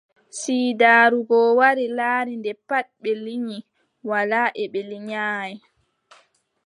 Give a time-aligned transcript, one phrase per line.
[0.39, 3.57] Siidaaru goo wari laari, nde pat ɓe liŋi
[4.09, 5.53] walaa e ɓe liŋaay;